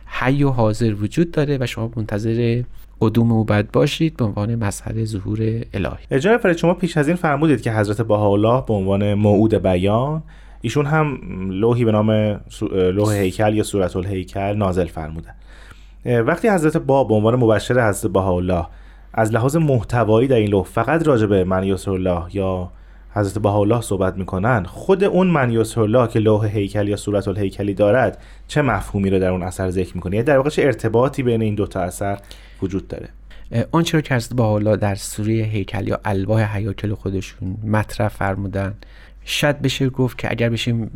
[0.06, 2.62] حی و حاضر وجود داره و شما منتظر
[3.00, 5.38] قدوم او باید باشید به عنوان مظهر ظهور
[5.74, 6.18] الهی.
[6.18, 10.22] جناب فرید شما پیش از این فرمودید که حضرت بهاءالله به عنوان موعود بیان
[10.60, 11.18] ایشون هم
[11.50, 12.40] لوحی به نام
[12.72, 15.34] لوح هیکل یا صورت الهیکل نازل فرمودن.
[16.04, 18.66] وقتی حضرت باب به عنوان مبشر حضرت بهاءالله
[19.16, 22.70] از لحاظ محتوایی در این لوح فقط راجع به من الله یا
[23.10, 28.22] حضرت بهاءالله صحبت می‌کنن خود اون من الله که لوح هیکل یا صورت الهیکلی دارد
[28.48, 31.54] چه مفهومی رو در اون اثر ذکر می‌کنه؟ یعنی در واقع چه ارتباطی بین این
[31.54, 32.18] دوتا اثر
[32.62, 33.08] وجود داره؟
[33.70, 38.74] اون چرا که حضرت حالا در سوره هیکل یا الواح حیاکل خودشون مطرح فرمودن
[39.24, 40.90] شاید بشه گفت که اگر بشیم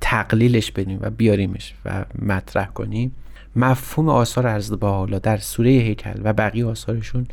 [0.00, 3.12] تقلیلش بدیم و بیاریمش و مطرح کنیم
[3.56, 7.26] مفهوم آثار حضرت حالا در سوره هیکل و بقیه آثارشون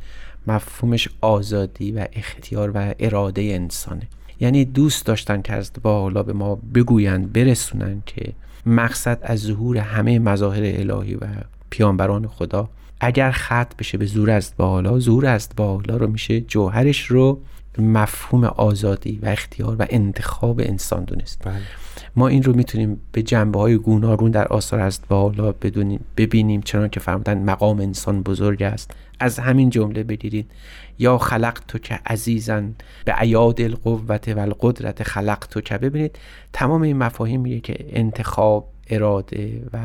[0.48, 4.08] مفهومش آزادی و اختیار و اراده انسانه.
[4.40, 8.34] یعنی دوست داشتن که حضرت حالا به ما بگویند برسونن که
[8.66, 11.26] مقصد از ظهور همه مظاهر الهی و
[11.70, 17.06] پیانبران خدا اگر خط بشه به زور است بالا زور است بالا رو میشه جوهرش
[17.06, 17.42] رو
[17.78, 21.42] مفهوم آزادی و اختیار و انتخاب انسان دونست.
[22.16, 25.54] ما این رو می‌تونیم به جنبه های گوناگون در آثار از بالا
[26.18, 28.92] ببینیم چنان که فرمودن مقام انسان بزرگ است.
[29.20, 30.52] از همین جمله بگیرید.
[31.00, 36.20] یا خلق تو که عزیزن به عیاد القوت و القدرت خلق تو که ببینید
[36.54, 39.80] تمام این مفاهیم که انتخاب اراده و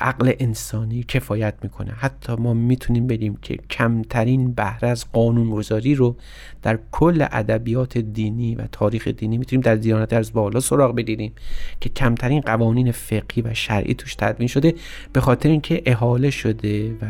[0.00, 1.92] عقل انسانی کفایت می‌کنه.
[1.92, 6.16] حتی ما می‌تونیم بگیم که کمترین بهره از قانونگذاری رو
[6.62, 11.32] در کل ادبیات دینی و تاریخ دینی می‌تونیم در دیانت از بالا سراغ بگیریم
[11.80, 14.74] که کمترین قوانین فقهی و شرعی توش تدوین شده
[15.12, 17.06] به خاطر اینکه احاله شده و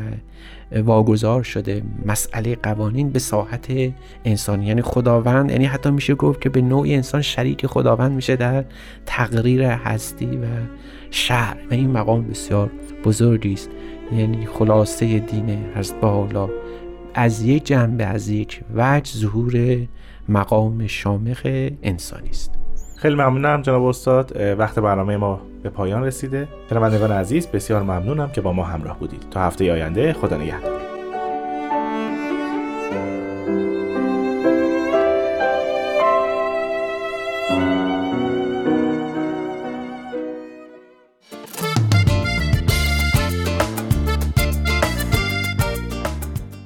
[0.80, 3.72] واگذار شده مسئله قوانین به ساحت
[4.24, 4.66] انسانی.
[4.66, 8.64] یعنی خداوند یعنی حتی میشه گفت که به نوعی انسان شریک خداوند میشه در
[9.06, 10.44] تقریر هستی و
[11.14, 12.70] شهر و این مقام بسیار
[13.04, 13.70] بزرگی است.
[14.12, 16.48] یعنی خلاصه دین از بالا
[17.14, 19.78] از یک جنبه از یک وجه ظهور
[20.28, 21.40] مقام شامخ
[21.82, 22.50] انسانی است.
[22.96, 24.36] خیلی ممنونم جناب استاد.
[24.58, 26.48] وقت برنامه ما به پایان رسیده.
[26.70, 29.26] شنوندگان عزیز بسیار ممنونم که با ما همراه بودید.
[29.30, 30.93] تا هفته آینده خدا نگهدار.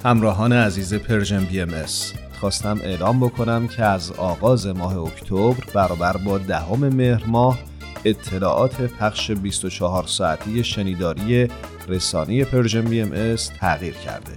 [0.08, 6.88] همراهان عزیز Persian BMS خواستم اعلام بکنم که از آغاز ماه اکتبر برابر با دهم
[6.88, 7.58] مهر ماه
[8.04, 11.48] اطلاعات پخش 24 ساعتی شنیداری
[11.88, 14.32] رسانه Persian BMS تغییر کرده.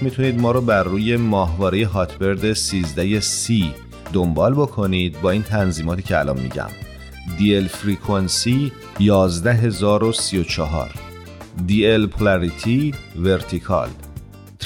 [0.00, 3.72] می‌تونید ما رو بر روی ماهواره Hotbird 13C
[4.12, 6.70] دنبال بکنید با این تنظیماتی که الان میگم.
[7.38, 10.90] DL frequency 11034
[11.68, 13.88] DL پولاریتی ورتیکال.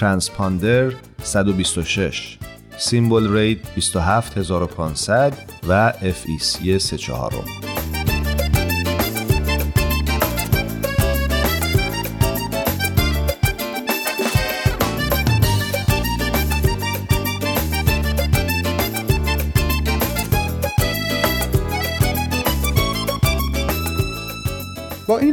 [0.01, 2.39] ترانسپاندر 126
[2.79, 5.33] سیمبل ریت 27500
[5.69, 7.70] و FEC 34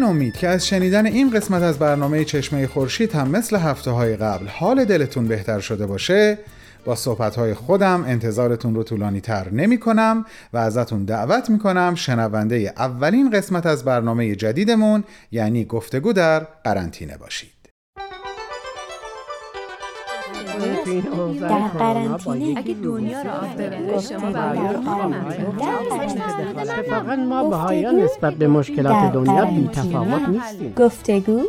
[0.07, 4.47] امید که از شنیدن این قسمت از برنامه چشمه خورشید هم مثل هفته های قبل
[4.47, 6.37] حال دلتون بهتر شده باشه
[6.85, 11.95] با صحبت های خودم انتظارتون رو طولانی تر نمی کنم و ازتون دعوت می کنم
[11.95, 17.56] شنونده اولین قسمت از برنامه جدیدمون یعنی گفتگو در قرنطینه باشید.
[21.39, 23.95] در قرنطینه اگه دنیا رو آب ببره
[26.55, 31.41] اتفاقا ما بهایان نسبت به مشکلات دنیا بی تفاوت نیستیم گفتگو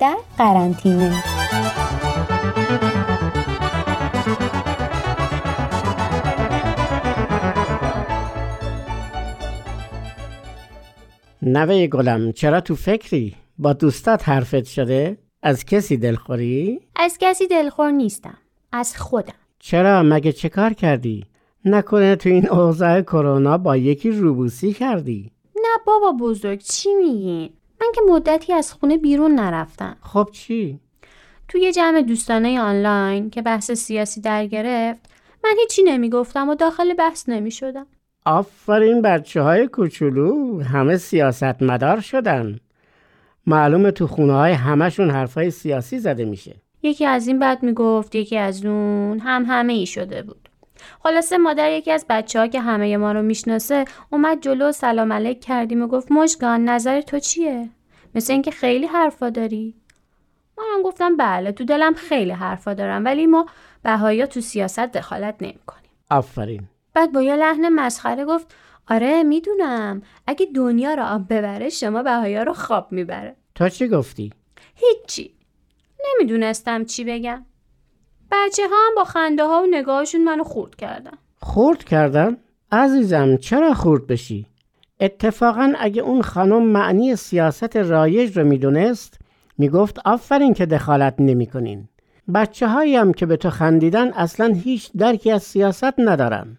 [0.00, 1.22] در قرنطینه
[11.42, 17.90] نوه گلم چرا تو فکری؟ با دوستات حرفت شده؟ از کسی دلخوری؟ از کسی دلخور
[17.90, 18.38] نیستم
[18.72, 21.24] از خودم چرا مگه چه کار کردی؟
[21.64, 27.88] نکنه تو این اوضاع کرونا با یکی روبوسی کردی؟ نه بابا بزرگ چی میگی؟ من
[27.94, 30.80] که مدتی از خونه بیرون نرفتم خب چی؟
[31.48, 35.00] توی جمع دوستانه آنلاین که بحث سیاسی در گرفت
[35.44, 37.86] من هیچی نمی‌گفتم و داخل بحث نمی‌شدم
[38.26, 42.60] آفرین بچه های کوچولو همه سیاست مدار شدن
[43.46, 48.38] معلومه تو خونه های همشون حرفای سیاسی زده میشه یکی از این بد می‌گفت یکی
[48.38, 50.48] از اون هم همه ای شده بود
[51.02, 55.12] خلاصه مادر یکی از بچه ها که همه ما رو می‌شناسه اومد جلو و سلام
[55.12, 57.68] علیک کردیم و گفت مشگان نظر تو چیه؟
[58.14, 59.74] مثل اینکه خیلی حرفا داری؟
[60.58, 63.46] منم گفتم بله تو دلم خیلی حرفا دارم ولی ما
[63.82, 65.90] بهایا تو سیاست دخالت نمی‌کنیم.
[66.10, 66.62] آفرین
[66.94, 68.54] بعد با یه لحن مسخره گفت
[68.88, 74.32] آره می‌دونم اگه دنیا رو آب ببره شما بهایا رو خواب می‌بره تو چی گفتی؟
[74.74, 75.34] هیچی
[76.08, 77.44] نمی‌دونستم چی بگم
[78.30, 82.36] بچه ها هم با خنده ها و نگاهشون منو خورد کردن خورد کردن؟
[82.72, 84.46] عزیزم چرا خورد بشی؟
[85.00, 89.18] اتفاقا اگه اون خانم معنی سیاست رایج رو می‌دونست
[89.58, 91.88] می‌گفت آفرین که دخالت نمی‌کنین.
[92.34, 96.58] بچه هایی هم که به تو خندیدن اصلا هیچ درکی از سیاست ندارن.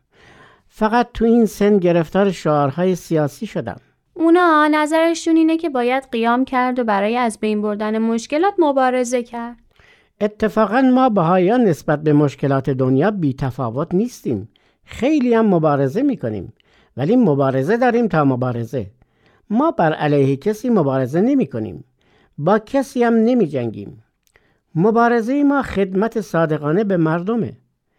[0.68, 3.78] فقط تو این سن گرفتار شعارهای سیاسی شدن.
[4.14, 9.58] اونا نظرشون اینه که باید قیام کرد و برای از بین بردن مشکلات مبارزه کرد.
[10.22, 14.50] اتفاقا ما بهایان نسبت به مشکلات دنیا بی تفاوت نیستیم.
[14.86, 16.54] خیلی هم مبارزه می‌کنیم.
[16.98, 18.88] ولی مبارزه داریم تا مبارزه.
[19.50, 21.84] ما بر علیه کسی مبارزه نمی کنیم.
[22.38, 24.04] با کسی هم نمی جنگیم.
[24.76, 27.54] مبارزه ما خدمت صادقانه به مردمه.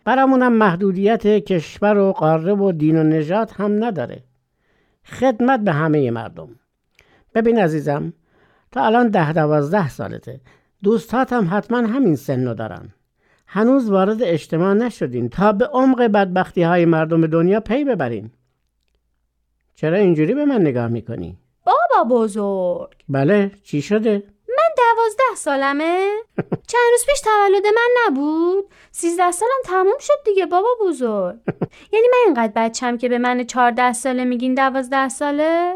[0.04, 4.22] برامون هم محدودیت کشور و قاره و دین و نجات هم نداره.
[5.04, 6.48] خدمت به همه مردم.
[7.34, 8.12] ببین عزیزم
[8.72, 10.40] تا الان ده دوازده سالته.
[10.82, 12.88] دوستات هم حتما همین سن دارن.
[13.46, 18.30] هنوز وارد اجتماع نشدین تا به عمق بدبختی های مردم دنیا پی ببرین.
[19.74, 24.22] چرا اینجوری به من نگاه می‌کنی؟ بابا بزرگ بله چی شده؟
[24.72, 26.10] من دوازده سالمه؟
[26.66, 31.36] چند روز پیش تولد من نبود؟ سیزده سالم تموم شد دیگه بابا بزرگ
[31.92, 35.74] یعنی من اینقدر بچم که به من چهارده ساله میگین دوازده ساله؟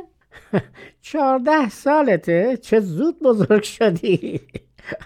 [1.02, 4.40] چهارده سالته؟ چه زود بزرگ شدی؟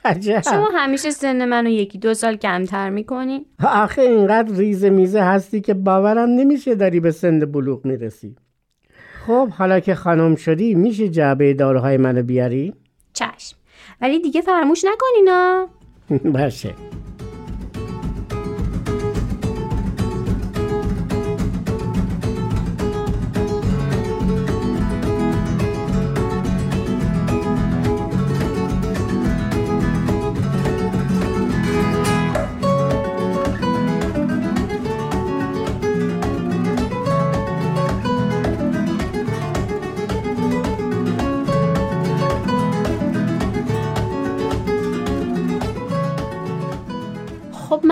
[0.05, 5.61] عجب شما همیشه سن منو یکی دو سال کمتر می‌کنی؟ آخه اینقدر ریزه میزه هستی
[5.61, 8.37] که باورم نمیشه داری به سن بلوغ می‌رسی
[9.27, 12.75] خب حالا که خانم شدی میشه جعبه داروهای منو بیاری؟
[13.13, 13.60] چشم
[14.01, 15.69] ولی دیگه فراموش نکنینا.
[16.35, 16.75] باشه.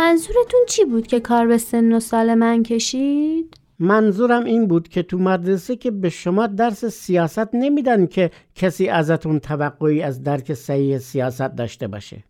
[0.09, 5.03] منظورتون چی بود که کار به سن و سال من کشید؟ منظورم این بود که
[5.03, 10.99] تو مدرسه که به شما درس سیاست نمیدن که کسی ازتون توقعی از درک صحیح
[10.99, 12.25] سیاست داشته باشه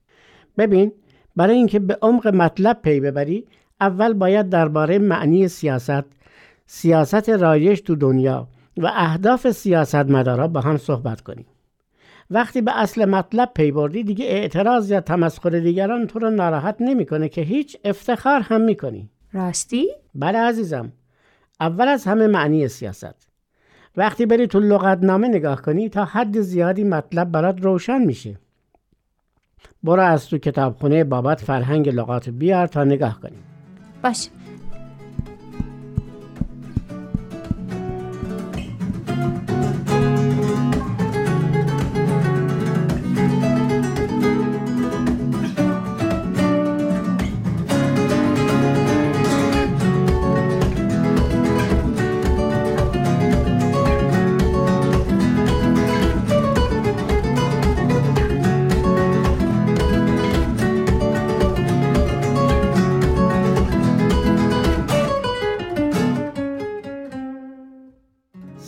[0.58, 0.92] ببین
[1.36, 3.46] برای اینکه به عمق مطلب پی ببری
[3.80, 6.04] اول باید درباره معنی سیاست
[6.66, 11.46] سیاست رایج تو دنیا و اهداف سیاستمدارا با هم صحبت کنیم
[12.30, 17.28] وقتی به اصل مطلب پی بردی دیگه اعتراض یا تمسخر دیگران تو رو ناراحت نمی‌کنه
[17.28, 19.10] که هیچ افتخار هم می‌کنی.
[19.32, 20.92] راستی؟ بله عزیزم.
[21.60, 23.28] اول از همه معنی سیاست.
[23.96, 28.36] وقتی بری تو لغتنامه نگاه کنی تا حد زیادی مطلب برات روشن میشه.
[29.82, 33.38] برو از تو کتابخونه بابات فرهنگ لغات بیار تا نگاه کنی.
[34.02, 34.30] باشه.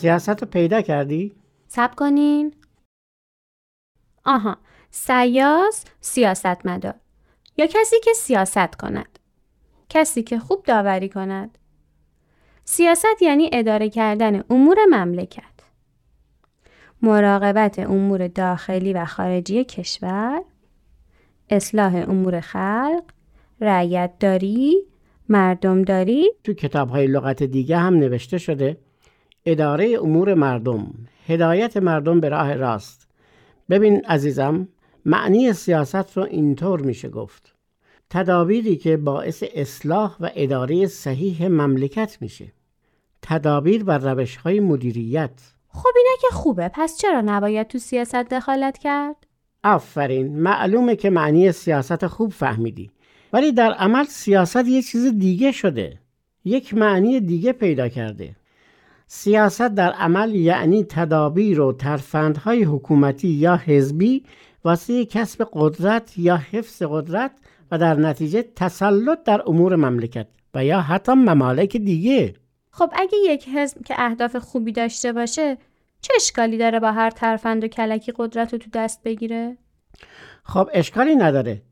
[0.00, 1.32] سیاست رو پیدا کردی؟
[1.68, 2.54] سب کنین.
[4.24, 4.56] آها
[4.90, 6.94] سیاس سیاست مدار
[7.56, 9.18] یا کسی که سیاست کند.
[9.88, 11.58] کسی که خوب داوری کند.
[12.64, 15.44] سیاست یعنی اداره کردن امور مملکت.
[17.02, 20.42] مراقبت امور داخلی و خارجی کشور.
[21.50, 23.02] اصلاح امور خلق.
[23.60, 24.76] رعیت داری
[25.28, 28.76] مردم داری تو کتاب های لغت دیگه هم نوشته شده.
[29.44, 30.94] اداره امور مردم.
[31.26, 33.08] هدایت مردم به راه راست.
[33.70, 34.68] ببین عزیزم
[35.04, 37.54] معنی سیاست رو اینطور میشه گفت.
[38.10, 42.52] تدابیری که باعث اصلاح و اداره صحیح مملکت میشه.
[43.22, 45.40] تدابیر و روش های مدیریت.
[45.68, 49.26] خب اینه که خوبه پس چرا نباید تو سیاست دخالت کرد؟
[49.64, 52.90] آفرین معلومه که معنی سیاست خوب فهمیدی.
[53.32, 55.98] ولی در عمل سیاست یه چیز دیگه شده.
[56.44, 58.36] یک معنی دیگه پیدا کرده.
[59.12, 64.24] سیاست در عمل یعنی تدابیر و ترفندهای حکومتی یا حزبی
[64.64, 67.30] واسه کسب قدرت یا حفظ قدرت
[67.70, 72.34] و در نتیجه تسلط در امور مملکت و یا حتی ممالک دیگه
[72.70, 75.58] خب اگه یک حزب که اهداف خوبی داشته باشه
[76.00, 79.56] چه اشکالی داره با هر ترفند و کلکی قدرت رو تو دست بگیره؟
[80.44, 81.62] خب اشکالی نداره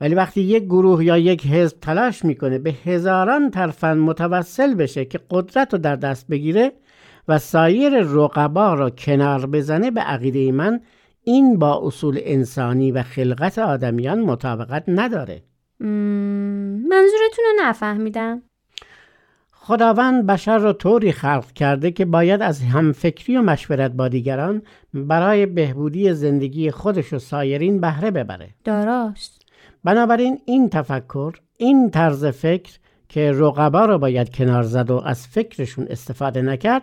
[0.00, 5.20] ولی وقتی یک گروه یا یک حزب تلاش می‌کنه به هزاران ترفند متوسل بشه که
[5.30, 6.72] قدرت رو در دست بگیره
[7.28, 10.80] و سایر رقبا را کنار بزنه به عقیده من
[11.24, 15.42] این با اصول انسانی و خلقت آدمیان مطابقت نداره.
[15.80, 18.42] منظورتون رو نفهمیدم.
[19.52, 24.62] خداوند بشر را طوری خلق کرده که باید از همفکری و مشورت با دیگران
[24.94, 28.48] برای بهبودی زندگی خودش و سایرین بهره ببره.
[28.64, 29.42] درست
[29.84, 32.78] بنابراین این تفکر این طرز فکر
[33.14, 36.82] که رقبا را باید کنار زد و از فکرشون استفاده نکرد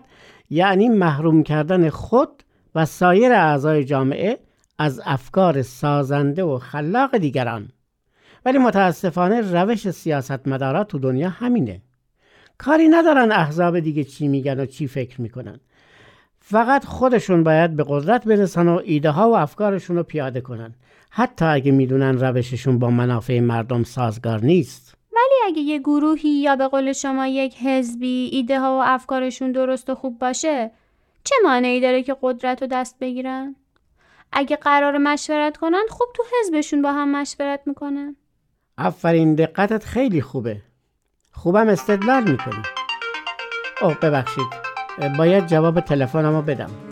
[0.50, 2.44] یعنی محروم کردن خود
[2.76, 4.40] و سایر اعضای جامعه
[4.78, 7.70] از افکار سازنده و خلاق دیگران.
[8.46, 11.82] ولی متاسفانه روش سیاستمدارا تو دنیا همینه.
[12.58, 15.60] کاری ندارن احزاب دیگه چی میگن و چی فکر می‌کنن.
[16.40, 20.76] فقط خودشون باید به قدرت برسن و ایده ها و افکارشون رو پیاده کنن.
[21.10, 25.01] حتی اگه می‌دونن روششون با منافع مردم سازگار نیست.
[25.46, 29.96] اگه یه گروهی یا به قول شما یک حزبی ایده ها و افکارشون درست و
[29.96, 30.72] خوب باشه
[31.24, 33.56] چه مانعی داره که قدرت رو دست بگیرن؟
[34.32, 38.16] اگه قرار مشورت کنن خوب تو حزبشون با هم مشورت می‌کنن.
[38.78, 40.62] آفرین دقتت خیلی خوبه.
[41.32, 42.64] خوبم استدلال می‌کنی.
[43.82, 44.48] اوه ببخشید.
[45.18, 46.91] باید جواب تلفنمو بدم.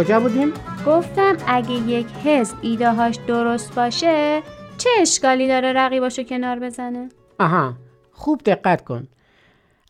[0.00, 0.52] کجا بودیم؟
[0.86, 4.42] گفتم اگه یک حزب ایدههاش درست باشه
[4.78, 7.74] چه اشکالی داره رقیباشو کنار بزنه؟ آها
[8.12, 9.08] خوب دقت کن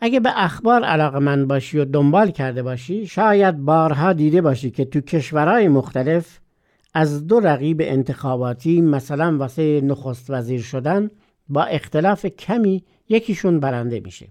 [0.01, 4.85] اگه به اخبار علاقه من باشی و دنبال کرده باشی شاید بارها دیده باشی که
[4.85, 6.39] تو کشورهای مختلف
[6.95, 11.11] از دو رقیب انتخاباتی مثلا واسه نخست وزیر شدن
[11.49, 14.29] با اختلاف کمی یکیشون برنده میشه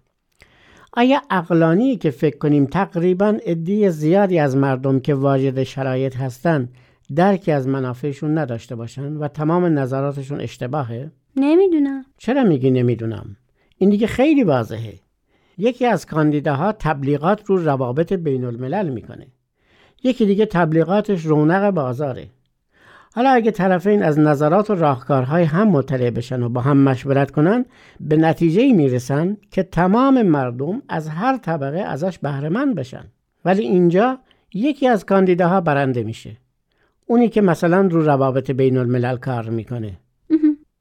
[0.94, 6.74] آیا اقلانی که فکر کنیم تقریبا عده زیادی از مردم که واجد شرایط هستند
[7.16, 13.36] درکی از منافعشون نداشته باشن و تمام نظراتشون اشتباهه؟ نمی‌دونم چرا میگی نمی‌دونم؟
[13.78, 15.00] این دیگه خیلی واضحه
[15.58, 19.28] یکی از کاندیداها تبلیغات رو روابط بین الملل می‌کنه
[20.04, 22.28] یکی دیگه تبلیغاتش رونق بازاره
[23.20, 27.65] حالا اگه طرفین از نظرات و راهکارهای هم مطلع بشن و با هم مشورت کنن
[27.99, 33.03] به نتیجه می‌رسن که تمام مردم از هر طبقه ازش بهرهمند بشن.
[33.45, 34.20] ولی اینجا
[34.53, 36.38] یکی از کاندیداها برنده میشه.
[37.05, 39.99] اونی که مثلا رو روابط بین الملل کار می‌کنه.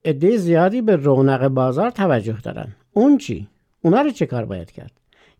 [0.05, 2.67] عده زیادی به رونق بازار توجه دارن.
[2.93, 3.47] اون چی؟
[3.81, 4.91] اونا رو چه کار باید کرد؟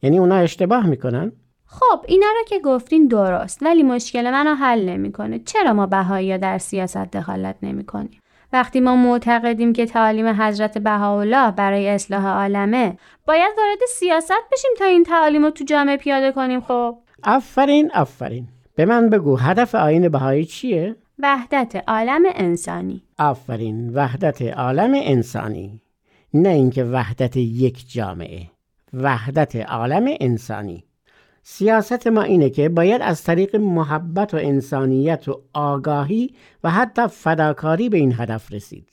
[0.03, 1.31] یعنی اونا اشتباه می‌کنن؟
[1.71, 5.39] خب اینا رو که گفتین درست ولی مشکل منو حل نمی‌کنه.
[5.39, 8.21] چرا ما بهایی در سیاست دخالت نمی‌کنیم؟
[8.53, 12.97] وقتی ما معتقدیم که تعالیم حضرت بهاءالله برای اصلاح عالمه
[13.27, 18.47] باید وارد سیاست بشیم تا این تعالیم رو تو جامعه پیاده کنیم خب؟ آفرین آفرین.
[18.75, 23.03] به من بگو هدف آین بهایی چیه؟ وحدت عالم انسانی.
[23.19, 25.81] آفرین وحدت عالم انسانی.
[26.33, 28.41] نه اینکه وحدت یک جامعه
[28.93, 30.83] وحدت عالم انسانی.
[31.43, 36.33] سیاست ما اینه که باید از طریق محبت و انسانیت و آگاهی
[36.63, 38.89] و حتی فداکاری به این هدف رسید.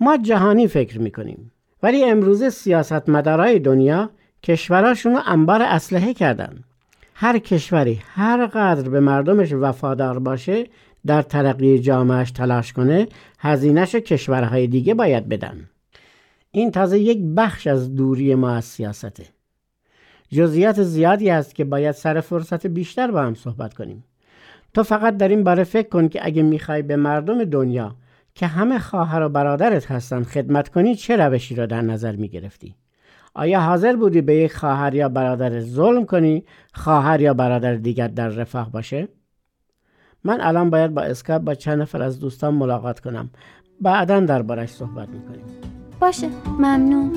[0.00, 1.52] ما جهانی فکر می‌کنیم
[1.82, 4.10] ولی امروزه سیاستمدارای دنیا
[4.42, 6.64] کشوراشون رو انبار اسلحه کردن.
[7.14, 10.66] هر کشوری هر قدر به مردمش وفادار باشه
[11.06, 13.08] در ترقی جامعش تلاش کنه
[13.38, 15.68] هزینهش کشورهای دیگه باید بدن.
[16.50, 19.24] این تازه یک بخش از دوری ما از سیاسته.
[20.30, 24.04] جزئیات زیادی است که باید سر فرصت بیشتر با هم صحبت کنیم.
[24.74, 27.94] تو فقط در این باره فکر کن که اگه می‌خوای به مردم دنیا
[28.34, 32.74] که همه خواهر و برادرت هستن خدمت کنی چه روشی را در نظر می‌گرفتی؟
[33.34, 38.28] آیا حاضر بودی به یک خواهر یا برادر ظلم کنی خواهر یا برادر دیگر در
[38.28, 39.08] رفاه باشه؟
[40.24, 43.30] من الان باید با اسکاپ با چند نفر از دوستان ملاقات کنم.
[43.80, 45.44] بعدا دربارش صحبت می‌کنیم.
[46.00, 46.28] باشه.
[46.58, 47.12] ممنون.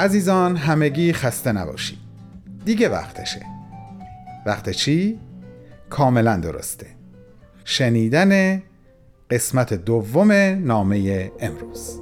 [0.00, 1.98] عزیزان همگی خسته نباشید.
[2.64, 3.40] دیگه وقتشه.
[4.46, 5.18] وقت چی؟
[5.90, 6.86] کاملا درسته.
[7.64, 8.62] شنیدن
[9.30, 12.00] قسمت دوم نامه امروز.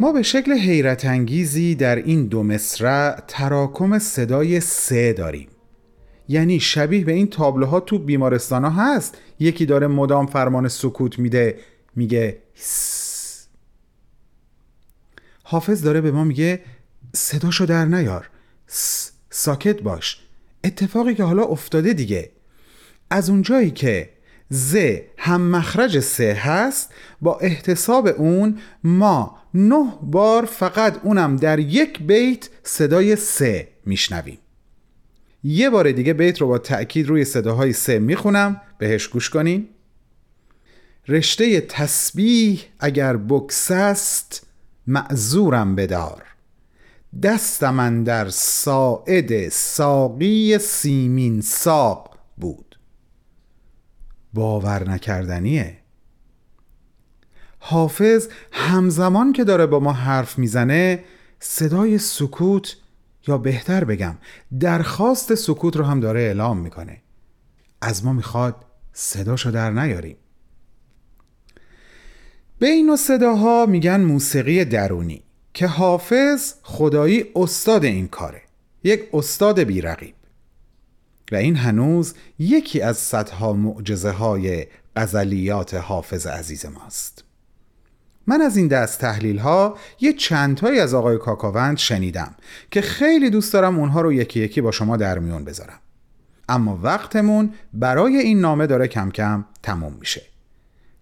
[0.00, 5.49] ما به شکل حیرت انگیزی در این دو مصرع تراکم صدای سه داریم.
[6.30, 11.58] یعنی شبیه به این تابلوها تو بیمارستان ها هست یکی داره مدام فرمان سکوت میده
[11.96, 12.38] میگه.
[15.42, 16.60] حافظ داره به ما میگه
[17.14, 18.30] صداشو در نیار.
[19.30, 20.20] ساکت باش
[20.64, 22.30] اتفاقی که حالا افتاده دیگه
[23.10, 24.10] از اونجایی که
[24.48, 24.76] ز
[25.18, 32.48] هم مخرج سه هست با احتساب اون ما نه بار فقط اونم در یک بیت
[32.62, 34.38] صدای سه میشنویم
[35.42, 38.60] یه بار دیگه بیت رو با تأکید روی صداهای سه می‌خونم.
[38.78, 39.68] بهش گوش کنین.
[41.08, 44.46] رشته تسبیح اگر بکس است
[44.86, 46.22] معذورم بدار.
[47.62, 52.78] من در ساعد ساقی سیمین ساق بود.
[54.34, 55.76] باور نکردنیه.
[57.58, 61.04] حافظ همزمان که داره با ما حرف می‌زنه
[61.40, 62.76] صدای سکوت
[63.26, 64.14] یا بهتر بگم
[64.60, 67.02] درخواست سکوت رو هم داره اعلام می‌کنه.
[67.80, 70.16] از ما می‌خواد صداشو در نیاریم.
[72.58, 75.22] به این صداها میگن موسیقی درونی
[75.54, 78.42] که حافظ خدایی استاد این کاره
[78.84, 80.14] یک استاد بیرقیب.
[81.32, 84.66] و این هنوز یکی از صدها معجزه های
[84.96, 87.24] غزلیات حافظ عزیز ماست.
[88.30, 92.34] من از این دست تحلیل ها یه چندتایی از آقای کاکاوند شنیدم
[92.70, 95.78] که خیلی دوست دارم اونها رو یکی یکی با شما در میون بذارم.
[96.48, 100.22] اما وقتمون برای این نامه داره کم کم تموم میشه.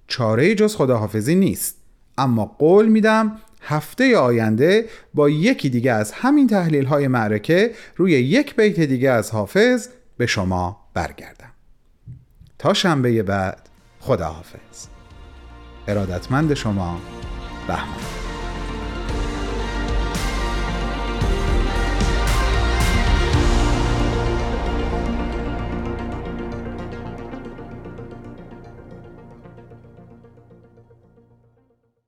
[0.07, 1.77] چاره جز خداحافظی نیست.
[2.19, 8.57] اما قول میدم هفته آینده با یکی دیگه از همین تحلیل های معرکه روی یک
[8.57, 11.53] بیت دیگه از حافظ به شما برگردم.
[12.59, 13.69] تا شنبه بعد
[14.01, 14.98] خداحافظ.
[15.89, 17.01] ارادتمند شما
[17.69, 18.19] بهمن.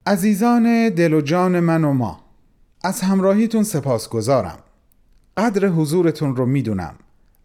[0.07, 2.21] عزیزان دل و جان من و ما
[2.85, 4.59] از همراهیتون سپاسگزارم.
[5.37, 6.95] قدر حضورتون رو می‌دونم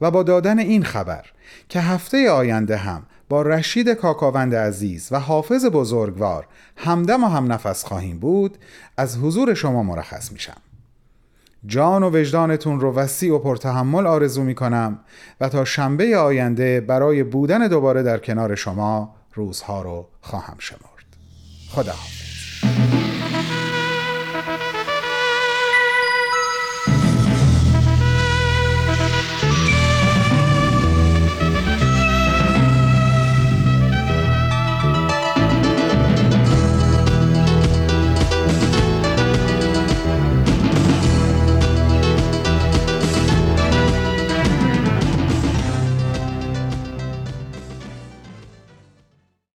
[0.02, 1.26] و با دادن این خبر
[1.70, 6.47] که هفته آینده هم با رشید کاکاوند عزیز و حافظ بزرگوار
[6.78, 8.57] همدم و هم نفس خواهیم بود
[8.97, 10.57] از حضور شما مرخص میشم.
[11.65, 14.99] جان و وجدانتون رو وسیع و پرتحمل آرزو می کنم
[15.41, 21.05] و تا شنبه آینده برای بودن دوباره در کنار شما روزها رو خواهم شمرد.
[21.69, 22.24] خدا